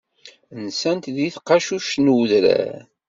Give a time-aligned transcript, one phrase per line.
[0.65, 2.77] Nsant deg tqacuct n udrar.